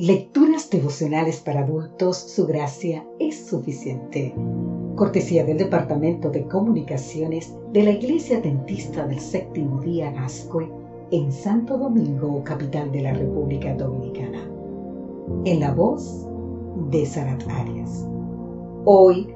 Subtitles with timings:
[0.00, 4.32] Lecturas devocionales para adultos, su gracia es suficiente.
[4.94, 10.70] Cortesía del Departamento de Comunicaciones de la Iglesia Dentista del Séptimo Día Gascue
[11.10, 14.48] en Santo Domingo, capital de la República Dominicana.
[15.44, 16.28] En la voz
[16.92, 18.06] de Sarat Arias.
[18.84, 19.34] Hoy,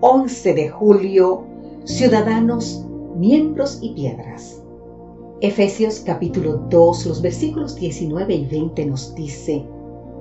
[0.00, 1.44] 11 de julio,
[1.84, 2.84] ciudadanos,
[3.14, 4.60] miembros y piedras.
[5.40, 9.64] Efesios capítulo 2, los versículos 19 y 20 nos dice,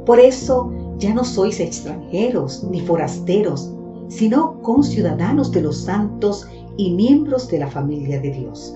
[0.10, 3.72] Por eso ya no sois extranjeros ni forasteros,
[4.08, 8.76] sino conciudadanos de los santos y miembros de la familia de Dios,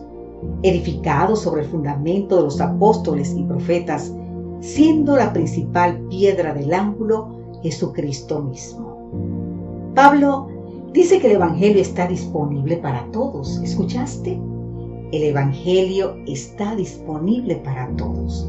[0.62, 4.14] edificados sobre el fundamento de los apóstoles y profetas,
[4.60, 7.30] siendo la principal piedra del ángulo
[7.64, 9.10] Jesucristo mismo.
[9.96, 10.50] Pablo
[10.94, 13.58] dice que el Evangelio está disponible para todos.
[13.64, 14.40] ¿Escuchaste?
[15.12, 18.48] El Evangelio está disponible para todos.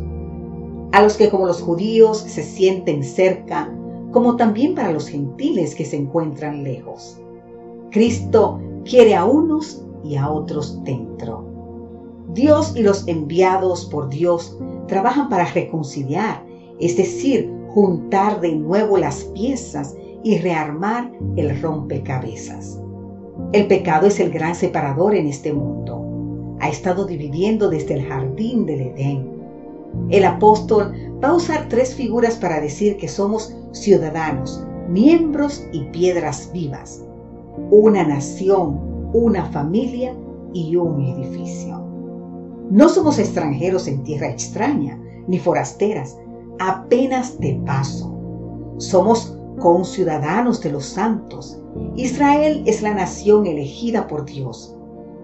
[0.95, 3.69] A los que como los judíos se sienten cerca,
[4.13, 7.21] como también para los gentiles que se encuentran lejos.
[7.91, 11.45] Cristo quiere a unos y a otros dentro.
[12.33, 16.47] Dios y los enviados por Dios trabajan para reconciliar,
[16.79, 22.81] es decir, juntar de nuevo las piezas y rearmar el rompecabezas.
[23.51, 26.05] El pecado es el gran separador en este mundo
[26.61, 29.34] ha estado dividiendo desde el jardín del Edén.
[30.11, 30.93] El apóstol
[31.23, 37.05] va a usar tres figuras para decir que somos ciudadanos, miembros y piedras vivas,
[37.71, 40.15] una nación, una familia
[40.53, 41.83] y un edificio.
[42.71, 46.17] No somos extranjeros en tierra extraña, ni forasteras,
[46.59, 48.15] apenas de paso.
[48.79, 51.61] Somos conciudadanos de los santos.
[51.97, 54.75] Israel es la nación elegida por Dios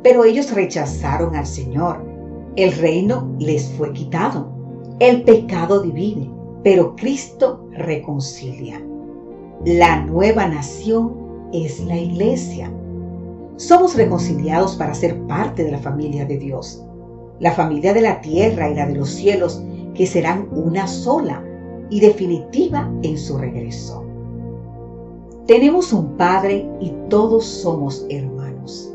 [0.03, 2.05] pero ellos rechazaron al Señor.
[2.57, 4.51] El reino les fue quitado.
[5.01, 6.29] El pecado divide,
[6.63, 8.85] pero Cristo reconcilia.
[9.65, 12.71] La nueva nación es la iglesia.
[13.57, 16.85] Somos reconciliados para ser parte de la familia de Dios,
[17.39, 19.63] la familia de la tierra y la de los cielos,
[19.95, 21.43] que serán una sola
[21.89, 24.05] y definitiva en su regreso.
[25.47, 28.95] Tenemos un Padre y todos somos hermanos.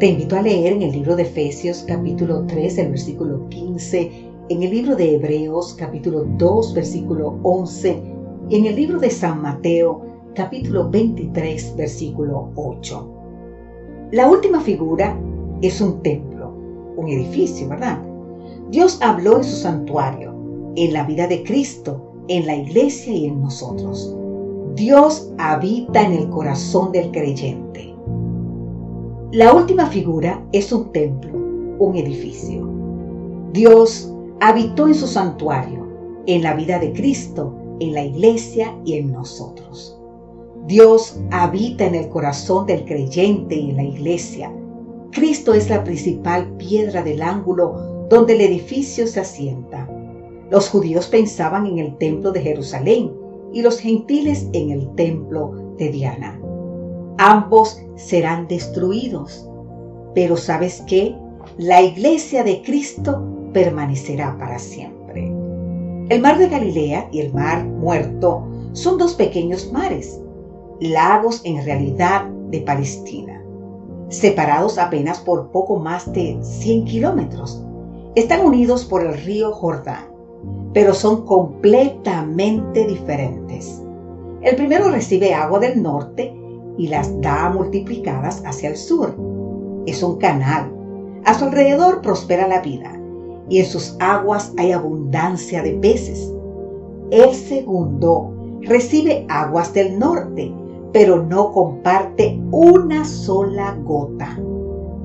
[0.00, 4.62] Te invito a leer en el libro de Efesios capítulo 3, el versículo 15, en
[4.62, 8.00] el libro de Hebreos capítulo 2, versículo 11,
[8.48, 10.02] y en el libro de San Mateo
[10.34, 13.08] capítulo 23, versículo 8.
[14.12, 15.18] La última figura
[15.62, 16.52] es un templo,
[16.96, 18.00] un edificio, ¿verdad?
[18.70, 20.32] Dios habló en su santuario,
[20.76, 24.14] en la vida de Cristo, en la iglesia y en nosotros.
[24.76, 27.92] Dios habita en el corazón del creyente.
[29.32, 31.32] La última figura es un templo,
[31.80, 32.68] un edificio.
[33.52, 35.86] Dios habitó en su santuario,
[36.26, 39.98] en la vida de Cristo, en la iglesia y en nosotros.
[40.66, 44.52] Dios habita en el corazón del creyente y en la iglesia.
[45.12, 49.88] Cristo es la principal piedra del ángulo donde el edificio se asienta.
[50.50, 53.12] Los judíos pensaban en el templo de Jerusalén
[53.52, 56.40] y los gentiles en el templo de Diana
[57.18, 59.48] ambos serán destruidos.
[60.14, 61.14] Pero ¿sabes qué?
[61.58, 63.22] La iglesia de Cristo
[63.56, 65.32] permanecerá para siempre.
[66.10, 70.20] El mar de Galilea y el mar muerto son dos pequeños mares,
[70.78, 73.42] lagos en realidad de Palestina,
[74.10, 77.64] separados apenas por poco más de 100 kilómetros.
[78.14, 80.04] Están unidos por el río Jordán,
[80.74, 83.82] pero son completamente diferentes.
[84.42, 86.30] El primero recibe agua del norte
[86.76, 89.16] y las da multiplicadas hacia el sur.
[89.86, 90.70] Es un canal.
[91.24, 93.00] A su alrededor prospera la vida
[93.48, 96.32] y en sus aguas hay abundancia de peces.
[97.10, 100.52] El segundo recibe aguas del norte,
[100.92, 104.38] pero no comparte una sola gota.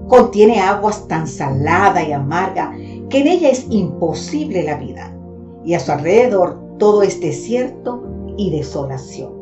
[0.08, 2.74] Contiene aguas tan salada y amarga
[3.10, 5.16] que en ella es imposible la vida,
[5.64, 8.04] y a su alrededor todo es desierto
[8.38, 9.42] y desolación.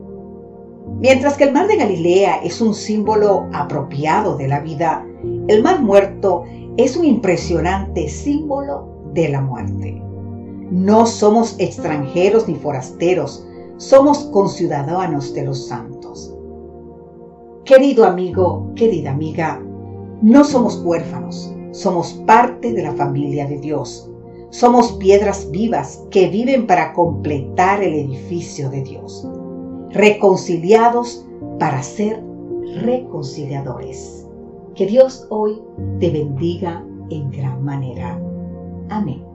[0.99, 5.05] Mientras que el mar de Galilea es un símbolo apropiado de la vida,
[5.47, 6.43] el mar muerto
[6.77, 10.01] es un impresionante símbolo de la muerte.
[10.71, 13.45] No somos extranjeros ni forasteros,
[13.77, 16.35] somos conciudadanos de los santos.
[17.65, 19.61] Querido amigo, querida amiga,
[20.21, 24.09] no somos huérfanos, somos parte de la familia de Dios.
[24.51, 29.27] Somos piedras vivas que viven para completar el edificio de Dios
[29.91, 31.25] reconciliados
[31.59, 32.23] para ser
[32.81, 34.27] reconciliadores.
[34.75, 35.61] Que Dios hoy
[35.99, 38.21] te bendiga en gran manera.
[38.89, 39.28] Amém.